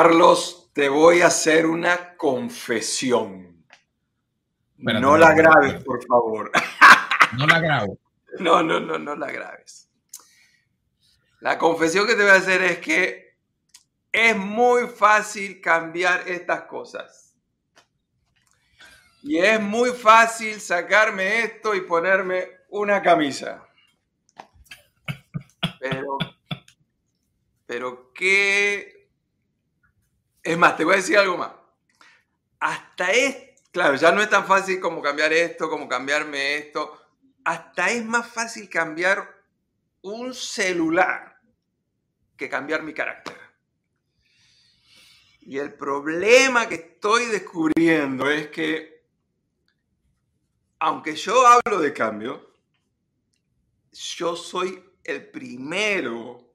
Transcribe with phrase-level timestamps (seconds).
[0.00, 3.66] Carlos, te voy a hacer una confesión.
[4.76, 6.52] no la grabes, por favor.
[7.36, 7.98] No la grabo.
[8.38, 9.90] No, no, no, no la grabes.
[11.40, 13.36] La confesión que te voy a hacer es que
[14.12, 17.34] es muy fácil cambiar estas cosas.
[19.24, 23.66] Y es muy fácil sacarme esto y ponerme una camisa.
[25.80, 26.18] Pero,
[27.66, 28.97] pero qué...
[30.48, 31.50] Es más, te voy a decir algo más.
[32.58, 33.36] Hasta es,
[33.70, 36.98] claro, ya no es tan fácil como cambiar esto, como cambiarme esto.
[37.44, 39.42] Hasta es más fácil cambiar
[40.00, 41.38] un celular
[42.34, 43.36] que cambiar mi carácter.
[45.42, 49.04] Y el problema que estoy descubriendo es que,
[50.78, 52.54] aunque yo hablo de cambio,
[53.92, 56.47] yo soy el primero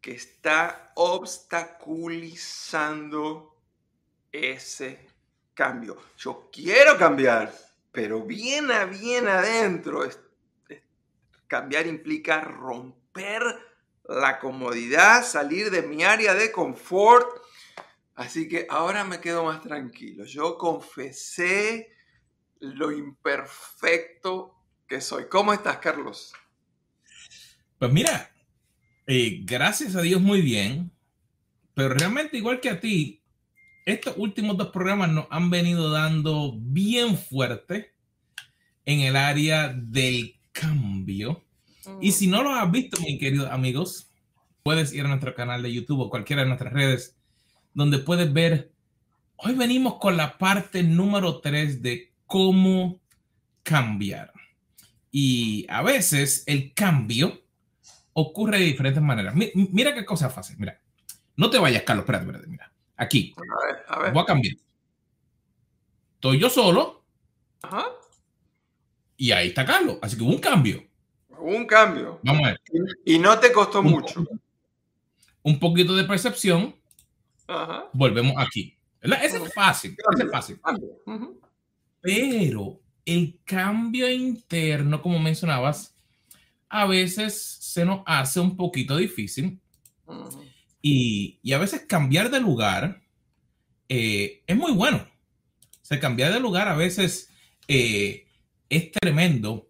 [0.00, 3.56] que está obstaculizando
[4.30, 5.08] ese
[5.54, 5.96] cambio.
[6.18, 7.52] Yo quiero cambiar,
[7.90, 10.08] pero bien a bien adentro.
[11.46, 13.42] cambiar implica romper
[14.04, 17.42] la comodidad, salir de mi área de confort.
[18.14, 20.24] Así que ahora me quedo más tranquilo.
[20.24, 21.92] Yo confesé
[22.60, 24.54] lo imperfecto
[24.86, 25.28] que soy.
[25.28, 26.32] ¿Cómo estás, Carlos?
[27.78, 28.30] Pues mira,
[29.06, 30.90] eh, gracias a Dios muy bien,
[31.74, 33.22] pero realmente igual que a ti,
[33.84, 37.92] estos últimos dos programas nos han venido dando bien fuerte
[38.84, 41.44] en el área del cambio.
[42.00, 44.10] Y si no lo has visto, mis queridos amigos,
[44.64, 47.16] puedes ir a nuestro canal de YouTube o cualquiera de nuestras redes,
[47.74, 48.72] donde puedes ver,
[49.36, 53.00] hoy venimos con la parte número 3 de cómo
[53.62, 54.32] cambiar.
[55.12, 57.45] Y a veces el cambio
[58.18, 59.34] ocurre de diferentes maneras.
[59.34, 60.56] Mira, qué cosa fácil.
[60.58, 60.80] Mira,
[61.36, 62.04] no te vayas, Carlos.
[62.04, 62.48] Espérate, espérate.
[62.48, 63.34] Mira, aquí.
[63.36, 64.12] A ver, a ver.
[64.12, 64.56] Voy a cambiar.
[66.14, 67.04] Estoy yo solo.
[67.60, 67.84] Ajá.
[69.18, 69.98] Y ahí está Carlos.
[70.00, 70.82] Así que hubo un cambio.
[71.38, 72.18] Un cambio.
[72.22, 72.60] Vamos a ver.
[73.04, 74.24] Y, no te costó mucho.
[75.42, 76.74] Un poquito de percepción.
[77.46, 77.90] Ajá.
[77.92, 78.78] Volvemos aquí.
[79.02, 79.94] Ese es fácil.
[80.14, 80.60] Ese es fácil.
[82.00, 85.95] Pero el cambio interno, como mencionabas,
[86.68, 89.60] a veces se nos hace un poquito difícil
[90.82, 93.02] y, a veces cambiar de lugar
[93.88, 94.98] eh, es muy bueno.
[94.98, 97.30] O sea, cambiar de lugar a veces
[97.68, 98.26] eh,
[98.68, 99.68] es tremendo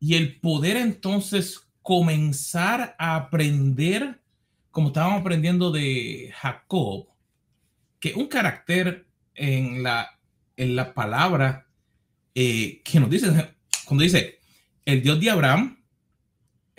[0.00, 4.20] y el poder entonces comenzar a aprender,
[4.70, 7.08] como estábamos aprendiendo de Jacob,
[8.00, 10.18] que un carácter en la,
[10.56, 11.66] en la palabra
[12.34, 13.28] eh, que nos dice,
[13.84, 14.38] cuando dice
[14.84, 15.77] el Dios de Abraham,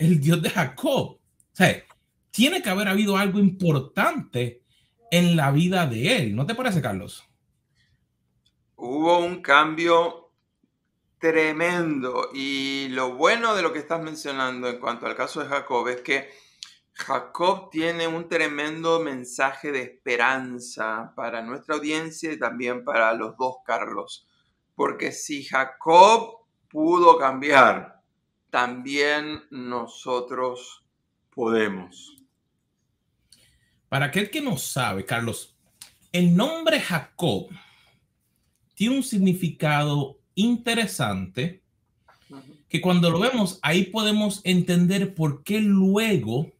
[0.00, 1.18] el Dios de Jacob.
[1.18, 1.20] O
[1.52, 1.84] sea,
[2.30, 4.62] tiene que haber habido algo importante
[5.10, 6.34] en la vida de él.
[6.34, 7.28] ¿No te parece, Carlos?
[8.76, 10.32] Hubo un cambio
[11.18, 15.86] tremendo y lo bueno de lo que estás mencionando en cuanto al caso de Jacob
[15.88, 16.30] es que
[16.94, 23.56] Jacob tiene un tremendo mensaje de esperanza para nuestra audiencia y también para los dos
[23.66, 24.26] Carlos.
[24.74, 26.38] Porque si Jacob
[26.70, 27.99] pudo cambiar,
[28.50, 30.84] también nosotros
[31.30, 32.16] podemos.
[33.88, 35.56] Para aquel que no sabe, Carlos,
[36.12, 37.48] el nombre Jacob
[38.74, 41.62] tiene un significado interesante
[42.68, 46.52] que cuando lo vemos ahí podemos entender por qué luego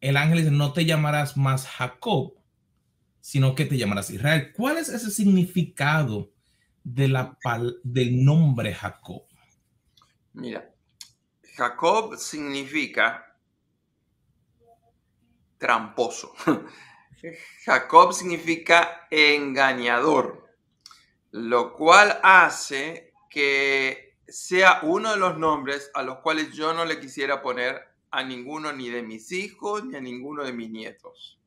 [0.00, 2.34] el ángel dice, no te llamarás más Jacob,
[3.20, 4.52] sino que te llamarás Israel.
[4.52, 6.30] ¿Cuál es ese significado
[6.84, 7.38] de la,
[7.82, 9.22] del nombre Jacob?
[10.36, 10.70] Mira,
[11.56, 13.34] Jacob significa
[15.56, 16.34] tramposo.
[17.64, 20.54] Jacob significa engañador,
[21.30, 27.00] lo cual hace que sea uno de los nombres a los cuales yo no le
[27.00, 27.80] quisiera poner
[28.10, 31.40] a ninguno ni de mis hijos ni a ninguno de mis nietos.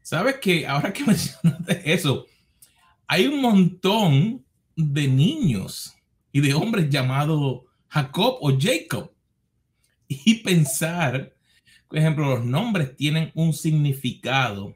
[0.00, 2.24] Sabes que ahora que mencionaste eso,
[3.08, 4.46] hay un montón
[4.76, 5.96] de niños
[6.32, 9.12] y de hombres llamados Jacob o Jacob.
[10.08, 11.34] Y pensar,
[11.88, 14.74] por ejemplo, los nombres tienen un significado.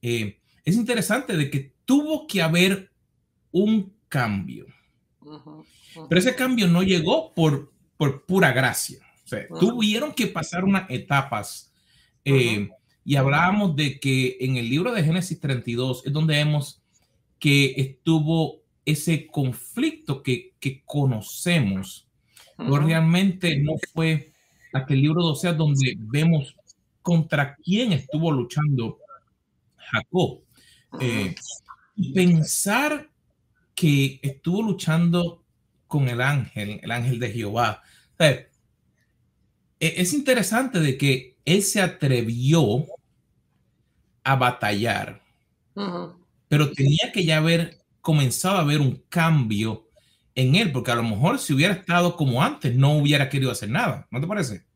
[0.00, 2.90] Eh, es interesante de que tuvo que haber
[3.50, 4.66] un cambio.
[6.08, 8.98] Pero ese cambio no llegó por, por pura gracia.
[9.24, 11.72] O sea, tuvieron que pasar unas etapas.
[12.24, 12.68] Eh,
[13.04, 16.82] y hablábamos de que en el libro de Génesis 32 es donde vemos
[17.38, 22.06] que estuvo ese conflicto que, que conocemos,
[22.58, 24.32] realmente no fue
[24.72, 26.56] aquel libro de Oseas donde vemos
[27.02, 28.98] contra quién estuvo luchando
[29.76, 30.40] Jacob.
[31.00, 31.34] Eh,
[32.14, 33.10] pensar
[33.74, 35.42] que estuvo luchando
[35.86, 37.82] con el ángel, el ángel de Jehová.
[38.18, 38.48] E,
[39.78, 42.86] es interesante de que él se atrevió
[44.22, 45.20] a batallar,
[46.48, 49.88] pero tenía que ya haber comenzado a haber un cambio
[50.34, 53.70] en él, porque a lo mejor si hubiera estado como antes, no hubiera querido hacer
[53.70, 54.06] nada.
[54.10, 54.66] ¿No te parece?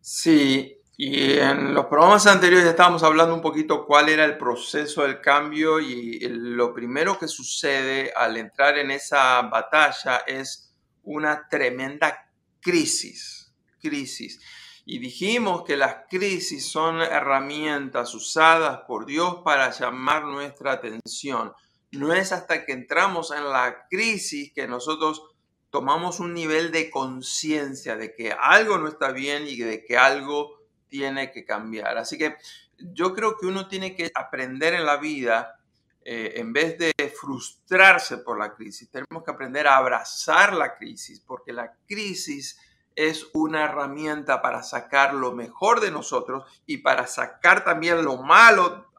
[0.00, 5.20] Sí, y en los programas anteriores estábamos hablando un poquito cuál era el proceso del
[5.20, 12.30] cambio y lo primero que sucede al entrar en esa batalla es una tremenda
[12.60, 14.40] crisis, crisis.
[14.86, 21.52] Y dijimos que las crisis son herramientas usadas por Dios para llamar nuestra atención.
[21.96, 25.22] No es hasta que entramos en la crisis que nosotros
[25.70, 30.62] tomamos un nivel de conciencia de que algo no está bien y de que algo
[30.88, 31.98] tiene que cambiar.
[31.98, 32.36] Así que
[32.78, 35.60] yo creo que uno tiene que aprender en la vida,
[36.04, 41.20] eh, en vez de frustrarse por la crisis, tenemos que aprender a abrazar la crisis,
[41.20, 42.58] porque la crisis
[42.94, 48.90] es una herramienta para sacar lo mejor de nosotros y para sacar también lo malo,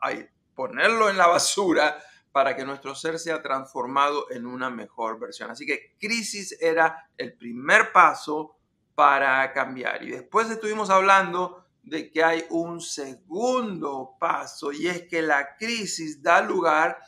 [0.54, 1.98] ponerlo en la basura
[2.38, 5.50] para que nuestro ser sea transformado en una mejor versión.
[5.50, 8.56] Así que crisis era el primer paso
[8.94, 10.04] para cambiar.
[10.04, 16.22] Y después estuvimos hablando de que hay un segundo paso y es que la crisis
[16.22, 17.00] da lugar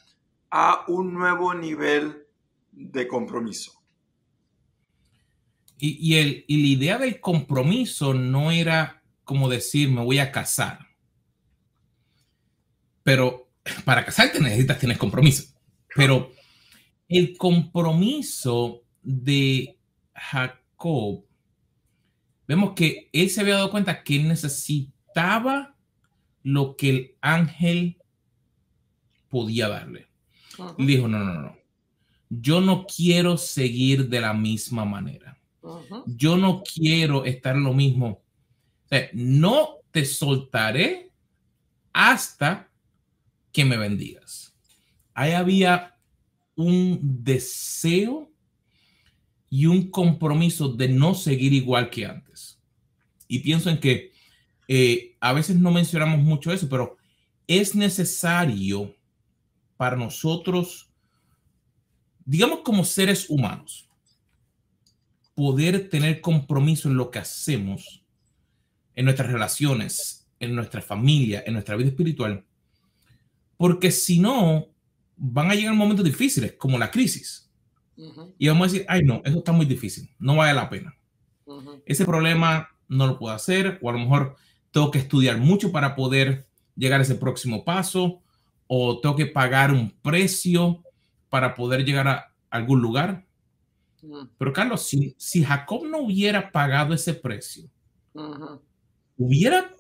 [0.50, 2.26] a un nuevo nivel
[2.72, 3.84] de compromiso.
[5.78, 10.88] Y, el, y la idea del compromiso no era como decir me voy a casar,
[13.04, 13.49] pero
[13.86, 15.54] para casarte necesitas tener compromiso.
[15.96, 16.32] Pero
[17.08, 19.78] el compromiso de
[20.14, 21.24] Jacob,
[22.48, 25.76] vemos que él se había dado cuenta que él necesitaba
[26.44, 27.98] lo que el ángel
[29.30, 30.08] podía darle.
[30.78, 31.58] Dijo, no, no, no,
[32.30, 35.38] yo no quiero seguir de la misma manera.
[36.06, 38.22] Yo no quiero estar lo mismo.
[39.14, 41.12] no te soltaré
[41.92, 42.69] hasta
[43.52, 44.56] que me bendigas.
[45.14, 45.96] Ahí había
[46.56, 48.32] un deseo
[49.50, 52.60] y un compromiso de no seguir igual que antes.
[53.28, 54.12] Y pienso en que
[54.68, 56.98] eh, a veces no mencionamos mucho eso, pero
[57.48, 58.96] es necesario
[59.78, 60.92] para nosotros,
[62.26, 63.90] digamos como seres humanos,
[65.34, 68.04] poder tener compromiso en lo que hacemos,
[68.94, 72.46] en nuestras relaciones, en nuestra familia, en nuestra vida espiritual,
[73.60, 74.68] porque si no,
[75.18, 77.52] van a llegar momentos difíciles, como la crisis.
[78.38, 80.96] Y vamos a decir, ay, no, eso está muy difícil, no vale la pena.
[81.86, 84.38] Ese problema no lo puedo hacer, o a lo mejor
[84.72, 86.48] tengo que estudiar mucho para poder
[86.78, 88.22] llegar a ese próximo paso,
[88.68, 90.82] o tengo que pagar un precio
[91.30, 93.26] para poder llegar a algún lugar.
[94.38, 97.70] Pero Carlos, si, si, Jacob no hubiera pagado ese precio,
[99.18, 99.76] hubiera,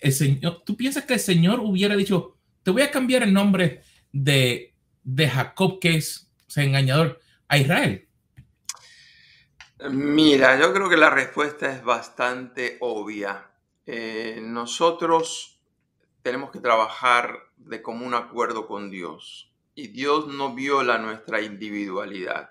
[0.00, 3.82] el Señor, ¿tú piensas que el Señor hubiera dicho, te voy a cambiar el nombre
[4.12, 4.74] de,
[5.04, 8.08] Jacob, que es engañador, a Israel?
[9.90, 13.50] Mira, yo creo que la respuesta es bastante obvia.
[13.86, 15.60] Eh, nosotros
[16.22, 22.50] tenemos que trabajar de común acuerdo con Dios y Dios no viola nuestra individualidad.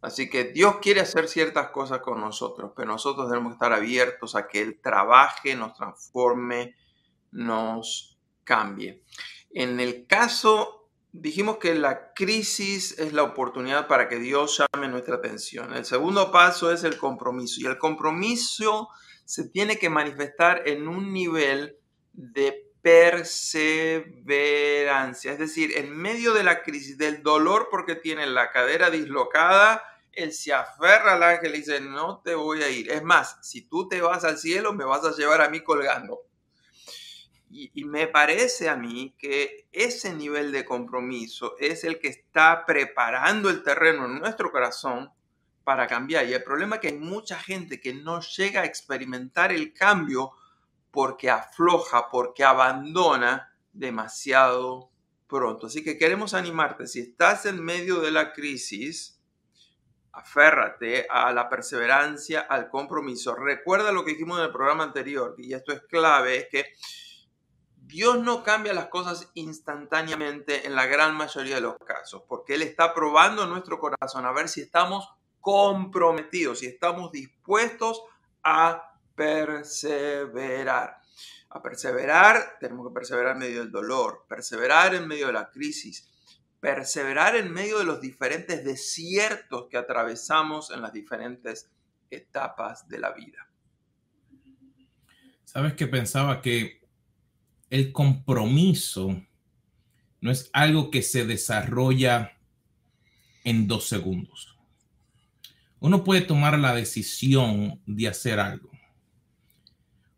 [0.00, 4.34] Así que Dios quiere hacer ciertas cosas con nosotros, pero nosotros tenemos que estar abiertos
[4.34, 6.74] a que Él trabaje, nos transforme,
[7.32, 8.09] nos
[9.52, 15.16] En el caso, dijimos que la crisis es la oportunidad para que Dios llame nuestra
[15.16, 15.74] atención.
[15.74, 18.88] El segundo paso es el compromiso y el compromiso
[19.24, 21.76] se tiene que manifestar en un nivel
[22.12, 28.90] de perseverancia, es decir, en medio de la crisis, del dolor porque tiene la cadera
[28.90, 32.90] dislocada, él se aferra al ángel y dice, no te voy a ir.
[32.90, 36.22] Es más, si tú te vas al cielo, me vas a llevar a mí colgando.
[37.52, 43.50] Y, me parece a mí que ese nivel de compromiso es el que está preparando
[43.50, 45.10] el terreno en nuestro corazón
[45.64, 46.26] para cambiar.
[46.26, 50.30] Y el problema es que hay mucha gente que no llega a experimentar el cambio
[50.92, 54.90] porque afloja, porque abandona demasiado
[55.26, 55.66] pronto.
[55.66, 59.20] Así que queremos animarte, si estás en medio de la crisis,
[60.12, 63.34] aférrate a la perseverancia, al compromiso.
[63.34, 66.66] Recuerda lo que dijimos en el programa anterior, y esto es clave, es que
[67.90, 72.62] Dios no cambia las cosas instantáneamente en la gran mayoría de los casos, porque Él
[72.62, 75.08] está probando nuestro corazón a ver si estamos
[75.40, 78.02] comprometidos, si estamos dispuestos
[78.42, 81.00] a perseverar.
[81.50, 86.08] A perseverar, tenemos que perseverar en medio del dolor, perseverar en medio de la crisis,
[86.60, 91.68] perseverar en medio de los diferentes desiertos que atravesamos en las diferentes
[92.08, 93.48] etapas de la vida.
[95.44, 96.79] Sabes que pensaba que
[97.70, 99.22] el compromiso
[100.20, 102.32] no es algo que se desarrolla
[103.44, 104.56] en dos segundos.
[105.78, 108.70] Uno puede tomar la decisión de hacer algo.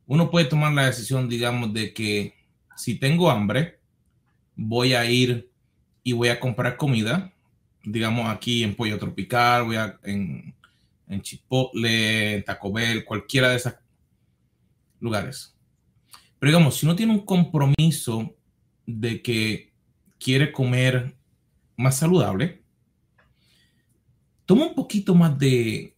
[0.06, 2.34] Uno puede tomar la decisión, digamos, de que
[2.76, 3.78] si tengo hambre,
[4.56, 5.50] voy a ir
[6.02, 7.32] y voy a comprar comida,
[7.84, 10.54] digamos aquí en Pollo Tropical, voy a en,
[11.08, 13.74] en Chipotle, en Taco Bell, cualquiera de esos
[14.98, 15.51] lugares.
[16.42, 18.34] Pero digamos, si uno tiene un compromiso
[18.84, 19.72] de que
[20.18, 21.16] quiere comer
[21.76, 22.64] más saludable,
[24.44, 25.94] toma un poquito más de,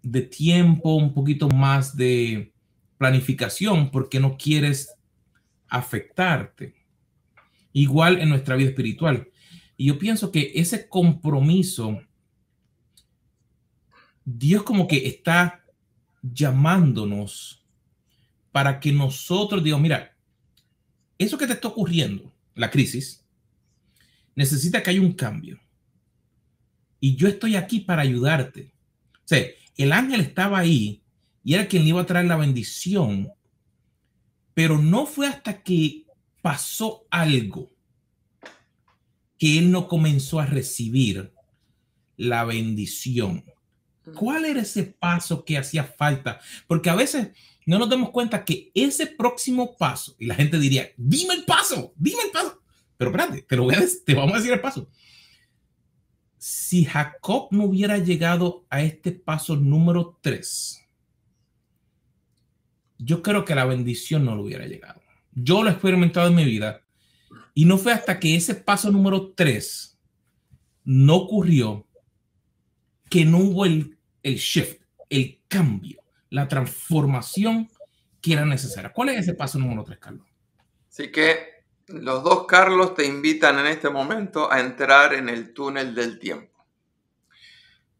[0.00, 2.52] de tiempo, un poquito más de
[2.96, 4.94] planificación, porque no quieres
[5.66, 6.76] afectarte.
[7.72, 9.32] Igual en nuestra vida espiritual.
[9.76, 12.00] Y yo pienso que ese compromiso,
[14.24, 15.64] Dios como que está
[16.22, 17.61] llamándonos
[18.52, 20.16] para que nosotros digamos, mira,
[21.18, 23.24] eso que te está ocurriendo, la crisis,
[24.34, 25.58] necesita que haya un cambio.
[27.00, 28.72] Y yo estoy aquí para ayudarte.
[29.14, 29.44] O sea,
[29.76, 31.02] el ángel estaba ahí
[31.42, 33.32] y era quien le iba a traer la bendición,
[34.54, 36.04] pero no fue hasta que
[36.40, 37.72] pasó algo
[39.38, 41.32] que él no comenzó a recibir
[42.16, 43.44] la bendición.
[44.14, 46.40] ¿Cuál era ese paso que hacía falta?
[46.66, 47.30] Porque a veces
[47.66, 51.92] no nos damos cuenta que ese próximo paso, y la gente diría, dime el paso,
[51.96, 52.62] dime el paso.
[52.96, 54.88] Pero espérate, te, lo voy a, te vamos a decir el paso.
[56.38, 60.80] Si Jacob no hubiera llegado a este paso número 3,
[62.98, 65.02] yo creo que la bendición no lo hubiera llegado.
[65.32, 66.82] Yo lo he experimentado en mi vida
[67.54, 69.98] y no fue hasta que ese paso número 3
[70.84, 71.86] no ocurrió
[73.08, 76.01] que no hubo el, el shift, el cambio,
[76.32, 77.70] la transformación
[78.22, 78.90] que era necesaria.
[78.90, 80.26] ¿Cuál es ese paso número 3, Carlos?
[80.88, 85.94] Así que los dos Carlos te invitan en este momento a entrar en el túnel
[85.94, 86.64] del tiempo.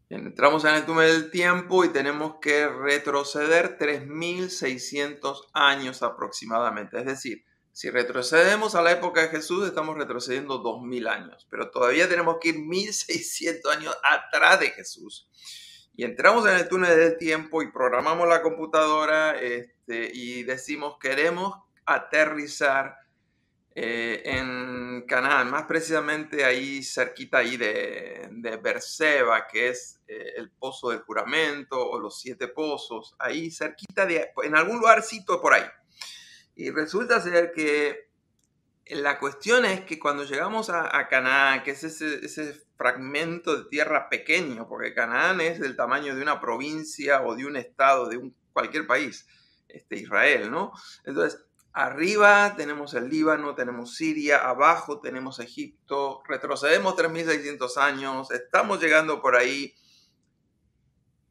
[0.09, 6.99] entramos en el túnel del tiempo y tenemos que retroceder 3.600 años aproximadamente.
[7.01, 12.09] Es decir, si retrocedemos a la época de Jesús, estamos retrocediendo 2000 años, pero todavía
[12.09, 15.29] tenemos que ir 1600 años atrás de Jesús.
[15.95, 21.55] Y entramos en el túnel del tiempo y programamos la computadora este, y decimos queremos
[21.85, 22.97] aterrizar
[23.75, 30.51] eh, en Canaán, más precisamente ahí cerquita ahí de, de Berseba, que es eh, el
[30.51, 35.65] pozo del juramento o los siete pozos, ahí cerquita de, en algún lugarcito por ahí.
[36.55, 38.11] Y resulta ser que
[38.89, 44.67] la cuestión es que cuando llegamos a, Canaán, que es ese, fragmento de tierra pequeño,
[44.69, 48.89] porque Canaán es del tamaño de una provincia o de un estado, de un, cualquier
[48.89, 49.25] país,
[49.69, 50.73] este, Israel, ¿no?
[51.05, 59.23] Entonces, arriba tenemos el Líbano, tenemos Siria, abajo tenemos Egipto, retrocedemos 3.600 años, estamos llegando
[59.23, 59.77] por ahí,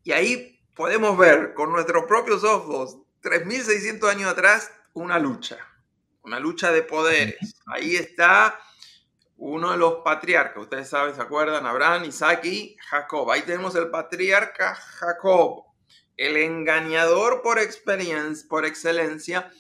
[0.04, 5.58] y ahí podemos ver con nuestros propios ojos, 3.600 años atrás, una lucha,
[6.24, 7.62] una lucha de poderes.
[7.66, 8.58] Ahí está
[9.44, 13.32] uno de los patriarcas, ustedes saben, se acuerdan, Abraham, Isaac y Jacob.
[13.32, 15.64] Ahí tenemos el patriarca Jacob,
[16.16, 19.52] el engañador por experiencia, por excelencia,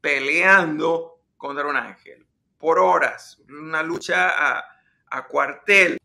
[0.00, 2.26] peleando contra un ángel
[2.56, 4.32] por horas, una lucha
[5.10, 5.98] a, cuartel.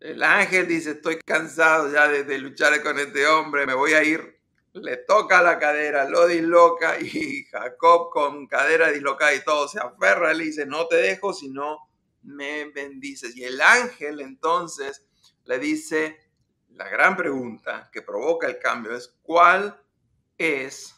[0.00, 4.40] El ángel dice, estoy cansado ya de, luchar con este hombre, me voy a ir
[4.72, 10.34] le toca la cadera, lo disloca y Jacob con cadera dislocada y todo se aferra,
[10.34, 11.89] le dice, no te dejo si no
[12.22, 13.36] me bendices.
[13.36, 15.06] Y el ángel entonces
[15.44, 16.18] le dice,
[16.70, 19.80] la gran pregunta que provoca el cambio es, ¿cuál
[20.38, 20.94] es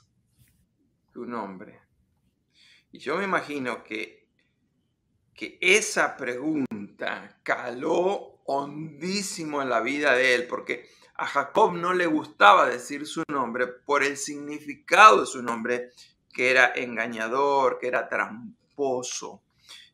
[1.12, 1.80] tu nombre?
[2.90, 4.28] Y yo me imagino que,
[5.34, 12.06] que esa pregunta caló hondísimo en la vida de él, porque a Jacob no le
[12.06, 15.90] gustaba decir su nombre por el significado de su nombre,
[16.32, 19.42] que era engañador, que era tramposo.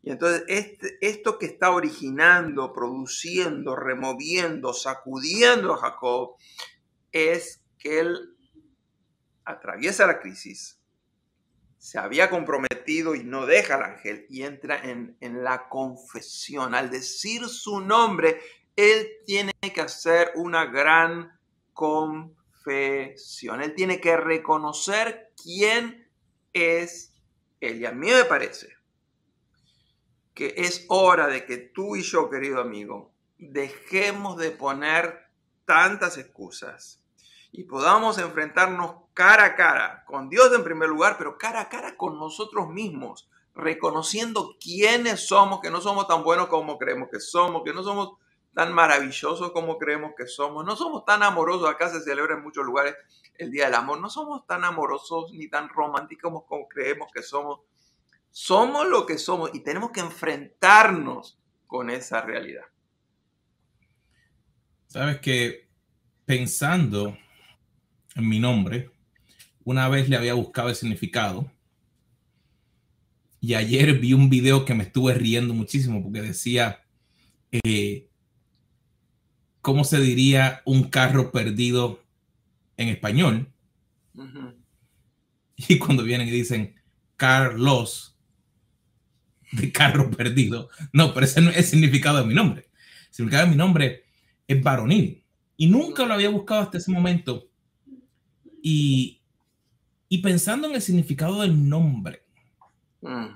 [0.02, 6.36] Y entonces este, esto que está originando, produciendo, removiendo, sacudiendo a Jacob,
[7.12, 8.36] es que él
[9.44, 10.80] atraviesa la crisis,
[11.78, 16.74] se había comprometido y no deja al ángel y entra en, en la confesión.
[16.74, 18.40] Al decir su nombre,
[18.76, 21.38] él tiene que hacer una gran
[21.72, 23.62] confesión.
[23.62, 26.08] Él tiene que reconocer quién
[26.52, 27.14] es
[27.60, 27.80] él.
[27.80, 28.77] Y a mí me parece
[30.38, 35.26] que es hora de que tú y yo, querido amigo, dejemos de poner
[35.64, 37.02] tantas excusas
[37.50, 41.96] y podamos enfrentarnos cara a cara con Dios en primer lugar, pero cara a cara
[41.96, 47.64] con nosotros mismos, reconociendo quiénes somos, que no somos tan buenos como creemos que somos,
[47.64, 48.12] que no somos
[48.54, 52.64] tan maravillosos como creemos que somos, no somos tan amorosos, acá se celebra en muchos
[52.64, 52.94] lugares
[53.34, 57.58] el Día del Amor, no somos tan amorosos ni tan románticos como creemos que somos,
[58.30, 62.64] somos lo que somos y tenemos que enfrentarnos con esa realidad.
[64.86, 65.68] Sabes que
[66.24, 67.16] pensando
[68.14, 68.90] en mi nombre,
[69.64, 71.50] una vez le había buscado el significado
[73.40, 76.84] y ayer vi un video que me estuve riendo muchísimo porque decía,
[77.52, 78.08] eh,
[79.60, 82.02] ¿cómo se diría un carro perdido
[82.76, 83.52] en español?
[85.56, 86.80] Y cuando vienen y dicen
[87.16, 88.17] Carlos,
[89.52, 90.68] de carro perdido.
[90.92, 92.68] No, pero ese no es el significado de mi nombre.
[93.08, 94.04] El significado de mi nombre
[94.46, 95.22] es varonil.
[95.56, 97.48] Y nunca lo había buscado hasta ese momento.
[98.62, 99.20] Y,
[100.08, 102.22] y pensando en el significado del nombre,
[103.00, 103.26] mm.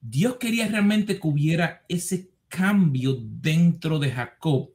[0.00, 4.70] Dios quería realmente que hubiera ese cambio dentro de Jacob,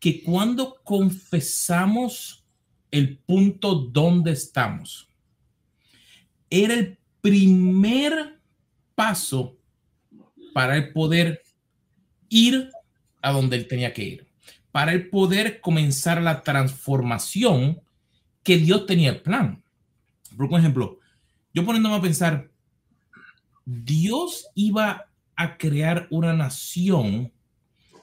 [0.00, 2.44] que cuando confesamos
[2.90, 5.08] el punto donde estamos,
[6.50, 8.38] era el primer
[8.94, 9.56] paso
[10.52, 11.42] para el poder
[12.28, 12.70] ir
[13.22, 14.26] a donde él tenía que ir,
[14.70, 17.80] para el poder comenzar la transformación
[18.42, 19.62] que Dios tenía el plan.
[20.36, 20.98] Por ejemplo,
[21.52, 22.50] yo poniéndome a pensar,
[23.64, 27.32] Dios iba a crear una nación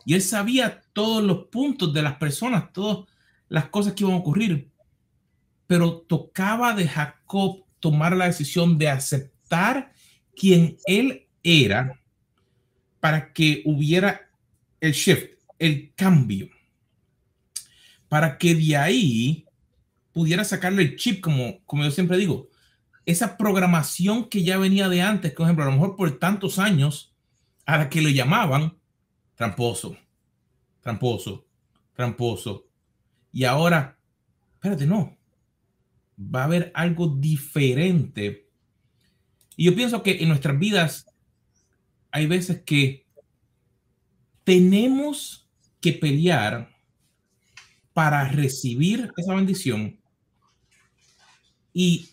[0.06, 3.08] y él sabía todos los puntos de las personas, todas
[3.48, 4.70] las cosas que iban a ocurrir,
[5.68, 9.94] pero tocaba de Jacob tomar la decisión de aceptar
[10.36, 12.00] quien él era
[13.00, 14.30] para que hubiera
[14.80, 16.50] el shift, el cambio,
[18.08, 19.46] para que de ahí
[20.12, 22.50] pudiera sacarle el chip, como, como yo siempre digo,
[23.06, 27.14] esa programación que ya venía de antes, por ejemplo, a lo mejor por tantos años,
[27.66, 28.78] a la que le llamaban
[29.36, 29.98] tramposo,
[30.82, 31.46] tramposo,
[31.94, 32.68] tramposo.
[33.32, 33.98] Y ahora,
[34.56, 35.18] espérate, no,
[36.20, 38.41] va a haber algo diferente
[39.62, 41.06] y yo pienso que en nuestras vidas
[42.10, 43.06] hay veces que
[44.44, 45.48] tenemos
[45.80, 46.76] que pelear
[47.94, 50.02] para recibir esa bendición.
[51.74, 52.10] Y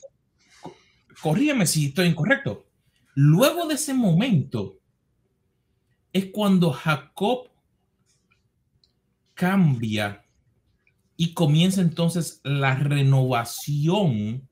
[1.22, 2.66] corrígeme si estoy incorrecto.
[3.14, 4.78] Luego de ese momento
[6.12, 7.48] es cuando Jacob
[9.32, 10.22] cambia
[11.16, 14.47] y comienza entonces la renovación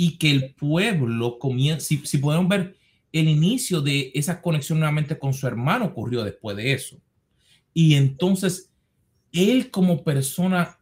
[0.00, 2.76] y que el pueblo comienza, si, si podemos ver
[3.10, 7.00] el inicio de esa conexión nuevamente con su hermano ocurrió después de eso.
[7.74, 8.70] Y entonces
[9.32, 10.78] él como persona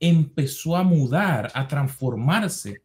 [0.00, 2.82] empezó a mudar, a transformarse.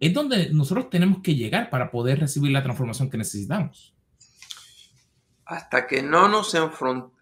[0.00, 3.94] es donde nosotros tenemos que llegar para poder recibir la transformación que necesitamos.
[5.44, 6.56] Hasta que no nos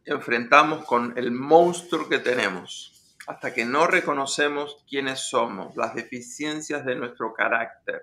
[0.04, 2.95] enfrentamos con el monstruo que tenemos,
[3.26, 8.02] hasta que no reconocemos quiénes somos, las deficiencias de nuestro carácter,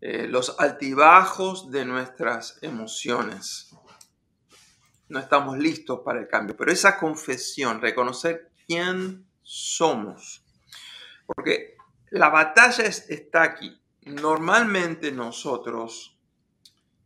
[0.00, 3.74] eh, los altibajos de nuestras emociones.
[5.08, 10.44] No estamos listos para el cambio, pero esa confesión, reconocer quién somos,
[11.26, 11.76] porque
[12.10, 13.80] la batalla está aquí.
[14.02, 16.18] Normalmente nosotros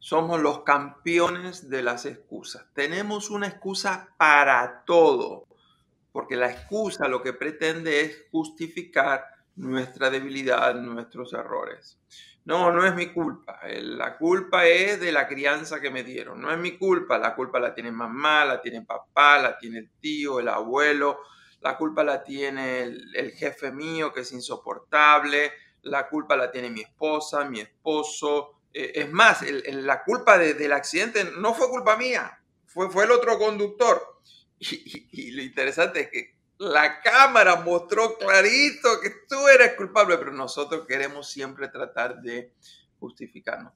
[0.00, 2.66] somos los campeones de las excusas.
[2.74, 5.48] Tenemos una excusa para todo
[6.18, 11.96] porque la excusa lo que pretende es justificar nuestra debilidad, nuestros errores.
[12.44, 13.60] No, no es mi culpa.
[13.80, 16.40] La culpa es de la crianza que me dieron.
[16.40, 17.18] No es mi culpa.
[17.18, 21.20] La culpa la tiene mamá, la tiene papá, la tiene el tío, el abuelo.
[21.60, 25.52] La culpa la tiene el, jefe mío que es insoportable.
[25.82, 28.62] La culpa la tiene mi esposa, mi esposo.
[28.74, 32.42] Eh, es más, la culpa del accidente no fue culpa mía.
[32.66, 34.18] Fue, fue el otro conductor.
[35.12, 40.86] Y, lo interesante es que la cámara mostró clarito que tú eres culpable, pero nosotros
[40.86, 42.52] queremos siempre tratar de
[42.98, 43.72] justificarnos.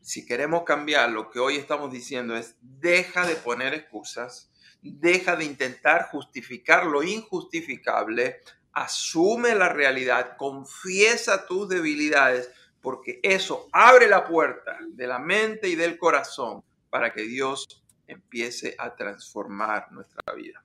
[0.00, 4.50] Si queremos cambiar, lo que hoy estamos diciendo es, deja de poner excusas,
[4.80, 8.40] deja de intentar justificar lo injustificable,
[8.72, 12.50] asume la realidad, confiesa tus debilidades,
[12.80, 17.79] porque eso abre la puerta de la mente y del corazón para que Dios
[18.10, 20.64] empiece a transformar nuestra vida.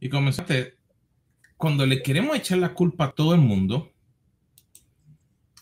[0.00, 0.76] Y comenzaste,
[1.56, 3.92] cuando le queremos echar la culpa a todo el mundo,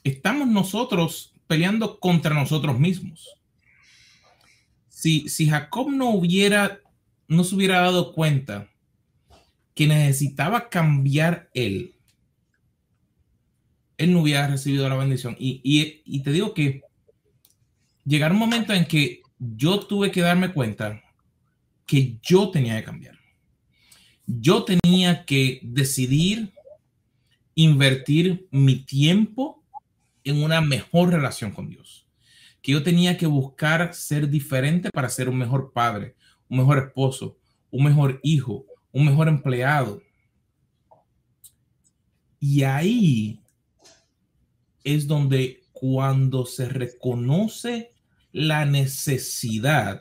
[0.05, 3.29] estamos nosotros peleando contra nosotros mismos.
[4.89, 6.81] Si, si Jacob no hubiera,
[7.29, 8.71] no se hubiera dado cuenta
[9.75, 11.95] que necesitaba cambiar él,
[14.01, 15.37] él no hubiera recibido la bendición.
[15.39, 16.83] Y, y, te digo que
[18.07, 21.03] llegar un momento en que yo tuve que darme cuenta
[21.87, 23.19] que yo tenía que cambiar.
[24.27, 26.53] Yo tenía que decidir
[27.55, 29.65] invertir mi tiempo
[30.23, 32.07] en una mejor relación con Dios.
[32.63, 36.15] Que yo tenía que buscar ser diferente para ser un mejor padre,
[36.49, 37.39] un mejor esposo,
[37.71, 40.03] un mejor hijo, un mejor empleado.
[42.39, 43.41] Y ahí
[44.85, 47.93] es donde cuando se reconoce
[48.33, 50.01] la necesidad,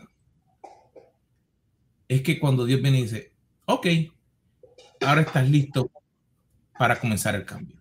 [2.07, 3.33] es que cuando Dios viene y dice,
[3.65, 3.87] ok,
[5.01, 5.91] ahora estás listo
[6.77, 7.79] para comenzar el cambio.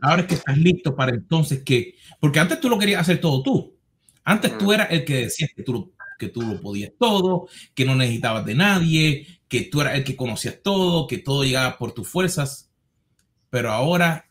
[0.00, 3.42] Ahora es que estás listo para entonces que, porque antes tú lo querías hacer todo
[3.42, 3.76] tú.
[4.24, 7.96] Antes tú eras el que decías que tú, que tú lo podías todo, que no
[7.96, 12.08] necesitabas de nadie, que tú eras el que conocías todo, que todo llegaba por tus
[12.08, 12.70] fuerzas.
[13.50, 14.30] Pero ahora,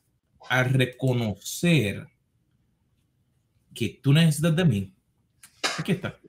[0.50, 2.08] al reconocer
[3.74, 4.94] que tú necesitas de mí,
[5.80, 6.20] aquí está.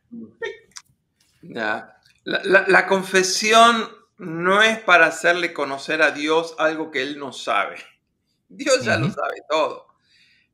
[1.42, 7.76] La, la, confesión no es para hacerle conocer a Dios algo que Él no sabe.
[8.48, 9.86] Dios ya lo sabe todo.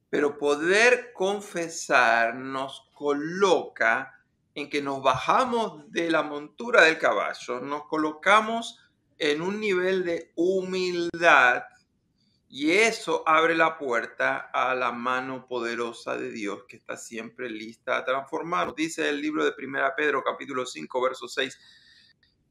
[0.08, 4.16] Pero poder confesar nos coloca
[4.54, 8.80] en que nos bajamos de la montura del caballo, nos colocamos
[9.18, 11.64] en un nivel de humildad
[12.58, 17.98] y eso abre la puerta a la mano poderosa de Dios que está siempre lista
[17.98, 18.74] a transformar.
[18.74, 21.58] Dice el libro de Primera Pedro capítulo 5 verso 6,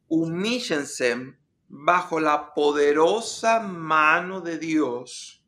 [0.08, 1.34] humíllense
[1.68, 5.44] bajo la poderosa mano de Dios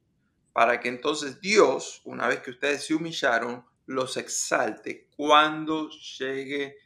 [0.53, 6.77] para que entonces Dios, una vez que ustedes se humillaron, los exalte cuando llegue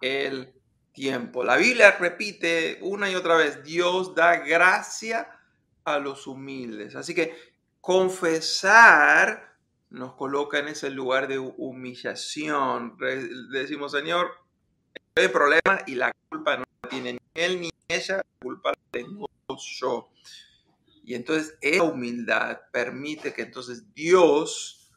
[0.00, 0.54] el
[0.92, 1.44] tiempo.
[1.44, 5.37] La Biblia repite una y otra vez, Dios da gracia
[5.94, 6.96] a los humildes.
[6.96, 7.34] Así que
[7.80, 9.56] confesar
[9.90, 12.96] nos coloca en ese lugar de humillación.
[13.50, 14.30] Decimos, Señor,
[15.14, 18.78] hay problema y la culpa no la tiene ni él ni ella, la culpa la
[18.90, 20.10] tengo yo.
[21.04, 24.90] Y entonces esa humildad permite que entonces Dios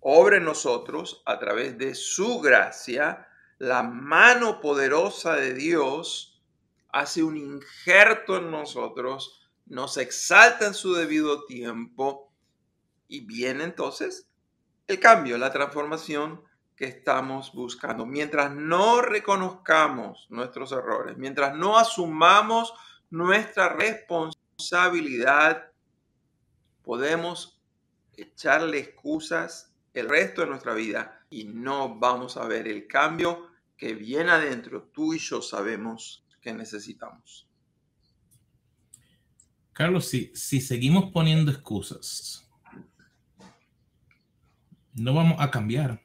[0.00, 3.26] obre en nosotros a través de su gracia,
[3.58, 6.42] la mano poderosa de Dios
[6.92, 12.32] hace un injerto en nosotros, nos exalta en su debido tiempo
[13.08, 14.28] y viene entonces
[14.86, 16.42] el cambio, la transformación
[16.76, 18.04] que estamos buscando.
[18.04, 22.74] Mientras no reconozcamos nuestros errores, mientras no asumamos
[23.10, 25.70] nuestra responsabilidad,
[26.82, 27.60] podemos
[28.16, 33.94] echarle excusas el resto de nuestra vida y no vamos a ver el cambio que
[33.94, 37.48] viene adentro, tú y yo sabemos que necesitamos.
[39.74, 42.48] Carlos, si, si seguimos poniendo excusas,
[44.94, 46.00] no vamos a cambiar.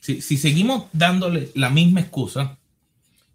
[0.00, 2.58] Si, si seguimos dándole la misma excusa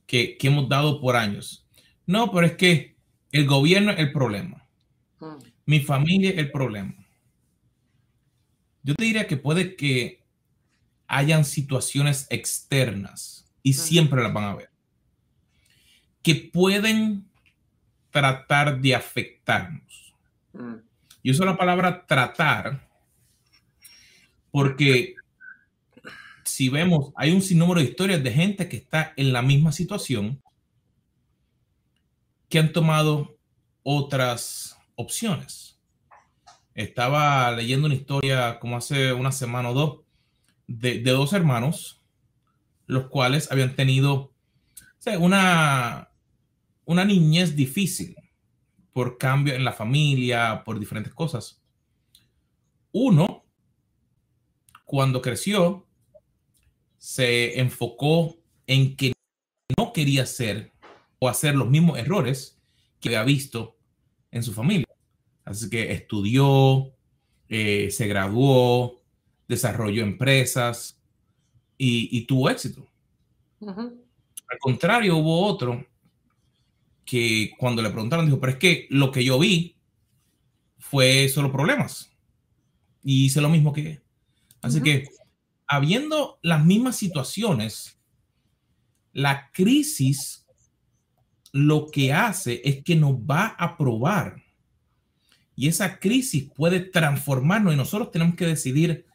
[0.07, 1.67] que, que, hemos dado por años,
[2.07, 2.95] no, pero es que
[3.31, 4.67] el gobierno es el problema,
[5.19, 5.35] mm.
[5.67, 6.95] mi familia es el problema,
[8.81, 10.23] yo te diría que puede que
[11.07, 14.71] hayan situaciones externas y siempre las van a ver,
[16.23, 17.29] que pueden
[18.13, 20.13] tratar de afectarnos.
[20.53, 20.75] Mm.
[21.23, 22.87] Y uso la palabra tratar
[24.51, 25.15] porque
[26.43, 30.41] si vemos, hay un sinnúmero de historias de gente que está en la misma situación
[32.49, 33.35] que han tomado
[33.81, 35.79] otras opciones.
[36.75, 39.99] Estaba leyendo una historia como hace una semana o dos
[40.67, 42.01] de, dos hermanos,
[42.85, 44.31] los cuales habían tenido
[45.17, 46.09] una,
[46.85, 48.15] una niñez difícil
[48.91, 51.61] por cambio en la familia, por diferentes cosas.
[52.91, 53.43] Uno,
[54.85, 55.87] cuando creció,
[56.97, 59.13] se enfocó en que
[59.77, 60.71] no quería hacer
[61.19, 62.61] o hacer los mismos errores
[62.99, 63.77] que había visto
[64.31, 64.87] en su familia.
[65.43, 66.93] Así que estudió,
[67.49, 69.01] eh, se graduó,
[69.47, 70.99] desarrolló empresas
[71.77, 72.87] y, tuvo éxito.
[73.59, 75.85] Al contrario, hubo otro
[77.05, 79.75] que cuando le preguntaron dijo, pero es que lo que yo vi
[80.77, 82.11] fue solo problemas.
[83.03, 84.01] Y hice lo mismo que
[84.61, 85.09] Así que,
[85.67, 87.99] habiendo las mismas situaciones,
[89.11, 90.45] la crisis
[91.51, 94.41] lo que hace es que nos va a probar.
[95.55, 99.05] Y esa crisis puede transformarnos y nosotros tenemos que decidir,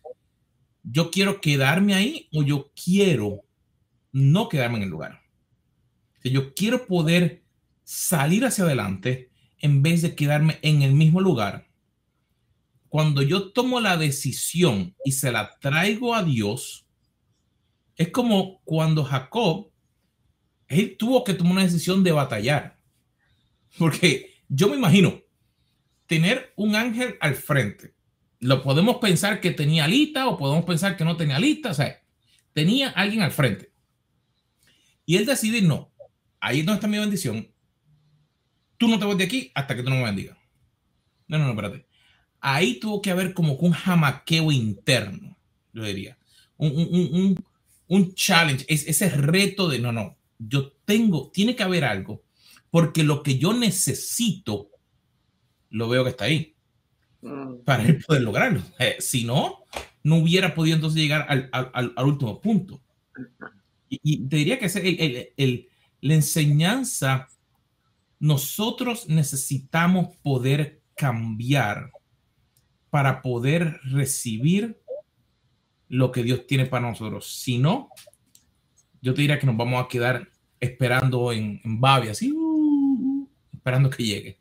[0.82, 3.42] yo quiero quedarme ahí o yo quiero
[4.12, 5.22] no quedarme en el lugar.
[6.22, 7.42] yo quiero poder
[7.88, 11.70] salir hacia adelante en vez de quedarme en el mismo lugar.
[12.90, 16.86] Cuando yo tomo la decisión y se la traigo a Dios,
[17.96, 19.70] es como cuando Jacob,
[20.66, 22.78] él tuvo que tomar una decisión de batallar.
[23.78, 25.22] Porque yo me imagino
[26.06, 27.94] tener un ángel al frente.
[28.38, 31.70] Lo podemos pensar que tenía alita o podemos pensar que no tenía alita.
[31.70, 32.02] O sea,
[32.52, 33.72] tenía alguien al frente.
[35.06, 35.90] Y él decide, no,
[36.38, 37.50] ahí no está mi bendición.
[38.78, 40.36] Tú no te vas de aquí hasta que tú no me bendigas.
[41.26, 41.86] No, no, no, espérate.
[42.40, 45.36] Ahí tuvo que haber como un jamaqueo interno,
[45.72, 46.16] yo diría.
[46.56, 47.44] Un, un, un,
[47.88, 52.22] un challenge, es ese reto de no, no, yo tengo, tiene que haber algo,
[52.70, 54.70] porque lo que yo necesito,
[55.70, 56.54] lo veo que está ahí,
[57.22, 57.64] mm.
[57.64, 58.62] para él poder lograrlo.
[58.78, 59.64] Eh, si no,
[60.02, 62.80] no hubiera podido entonces llegar al, al, al último punto.
[63.88, 65.68] Y, te diría que es el, el,
[66.00, 67.28] la enseñanza,
[68.20, 71.92] nosotros necesitamos poder cambiar
[72.90, 74.80] para poder recibir
[75.88, 77.32] lo que Dios tiene para nosotros.
[77.40, 77.90] Si no,
[79.00, 80.28] yo te diría que nos vamos a quedar
[80.60, 84.38] esperando en, en así, uh, esperando que llegue.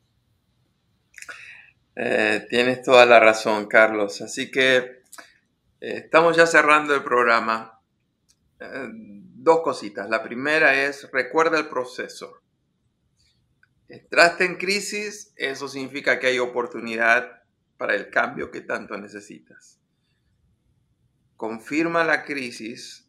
[1.96, 4.22] Eh, tienes toda la razón, Carlos.
[4.22, 5.02] Así que eh,
[5.80, 7.80] estamos ya cerrando el programa.
[8.60, 10.10] Eh, dos cositas.
[10.10, 12.42] La primera es, recuerda el proceso.
[13.90, 17.44] Entraste en crisis, eso significa que hay oportunidad
[17.78, 19.78] para el cambio que tanto necesitas
[21.38, 23.08] confirma la crisis,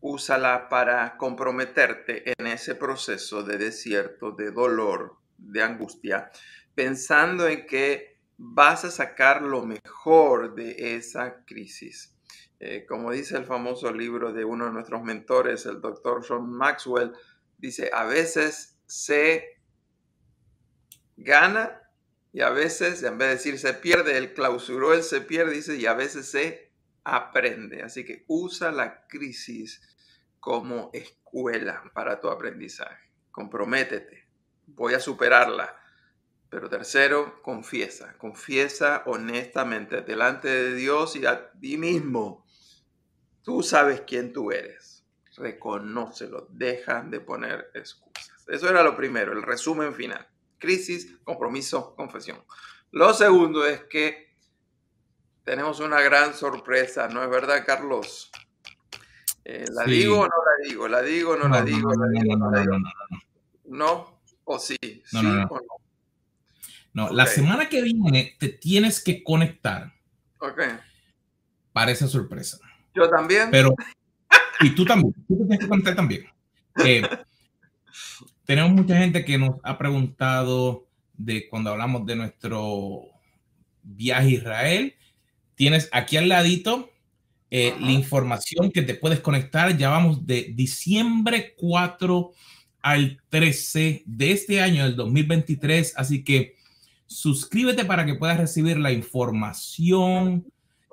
[0.00, 6.30] úsala para comprometerte en ese proceso de desierto, de dolor, de angustia,
[6.74, 12.18] pensando en que vas a sacar lo mejor de esa crisis.
[12.58, 17.12] Eh, como dice el famoso libro de uno de nuestros mentores, el doctor John Maxwell,
[17.56, 19.53] dice, a veces se
[21.16, 21.80] gana
[22.34, 25.76] y a veces, en vez de decir se pierde, él clausuró el se pierde, dice,
[25.76, 26.72] y a veces se
[27.04, 27.82] aprende.
[27.82, 29.80] Así que usa la crisis
[30.40, 33.08] como escuela para tu aprendizaje.
[33.30, 34.26] Comprométete.
[34.66, 35.76] Voy a superarla.
[36.50, 38.14] Pero tercero, confiesa.
[38.18, 42.44] Confiesa honestamente delante de Dios y a ti mismo.
[43.42, 45.04] Tú sabes quién tú eres.
[45.36, 46.48] Reconócelo.
[46.50, 48.44] Deja de poner excusas.
[48.48, 50.28] Eso era lo primero, el resumen final.
[50.64, 52.42] Crisis, compromiso, confesión.
[52.90, 54.34] Lo segundo es que
[55.44, 58.30] tenemos una gran sorpresa, ¿no es verdad, Carlos?
[59.44, 60.88] Eh, ¿La digo o no la digo?
[60.88, 61.94] ¿La digo o no, la digo?
[61.94, 62.76] No, ¿La digo no, la digo?
[63.66, 64.20] ¿No?
[64.44, 64.76] ¿O sí?
[64.82, 65.48] ¿Sí o no?
[66.94, 69.92] No, la semana que viene te tienes que conectar.
[70.38, 70.62] Ok.
[71.72, 72.58] Para esa sorpresa.
[72.94, 73.50] Yo también.
[73.50, 73.74] Pero,
[74.60, 75.12] y tú también.
[75.26, 76.26] Tú tienes que conectar también.
[76.84, 77.02] Eh,
[78.44, 83.02] tenemos mucha gente que nos ha preguntado de cuando hablamos de nuestro
[83.82, 84.94] viaje a Israel
[85.54, 86.90] Tienes aquí al ladito
[87.50, 89.76] eh, la información que te puedes conectar.
[89.76, 92.32] Ya vamos de diciembre 4
[92.82, 95.94] al 13 de este año, del 2023.
[95.96, 96.56] Así que
[97.06, 100.44] suscríbete para que puedas recibir la información.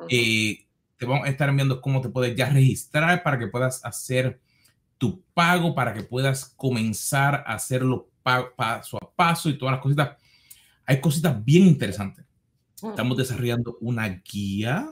[0.09, 0.65] Eh,
[0.97, 4.39] te vamos a estar enviando cómo te puedes ya registrar para que puedas hacer
[5.01, 10.15] tu pago, para que puedas comenzar a hacerlo paso a paso y todas las cositas.
[10.85, 12.23] Hay cositas bien interesantes.
[12.75, 14.91] Estamos desarrollando una guía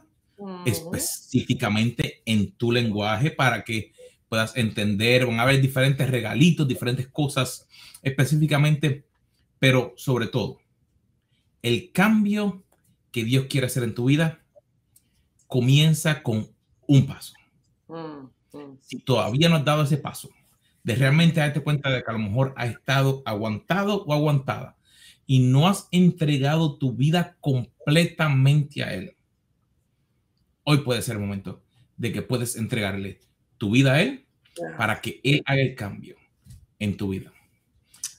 [0.66, 3.94] específicamente en tu lenguaje para que
[4.28, 5.28] puedas entender.
[5.28, 7.68] Van a haber diferentes regalitos, diferentes cosas
[8.02, 9.06] específicamente,
[9.60, 10.58] pero sobre todo,
[11.62, 12.64] el cambio
[13.12, 14.40] que Dios quiere hacer en tu vida
[15.46, 16.50] comienza con
[16.88, 17.36] un paso.
[18.82, 20.30] Si todavía no has dado ese paso,
[20.84, 24.78] de realmente darte cuenta de que a lo mejor has estado aguantado o aguantada
[25.26, 29.16] y no has entregado tu vida completamente a Él,
[30.64, 31.62] hoy puede ser el momento
[31.98, 33.20] de que puedes entregarle
[33.58, 34.26] tu vida a Él
[34.78, 36.16] para que Él haga el cambio
[36.80, 37.32] en tu vida.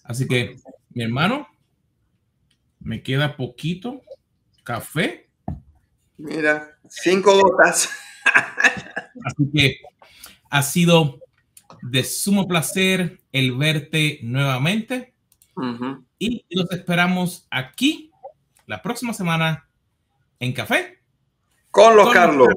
[0.04, 0.56] Así que,
[0.90, 1.48] mi hermano,
[2.78, 4.02] me queda poquito
[4.64, 5.28] café.
[6.16, 7.90] Mira, cinco gotas.
[9.24, 9.80] Así que
[10.50, 11.20] ha sido
[11.82, 15.14] de sumo placer el verte nuevamente.
[16.18, 18.10] Y nos esperamos aquí
[18.66, 19.68] la próxima semana
[20.38, 20.98] en Café.
[21.70, 22.48] Con los Carlos.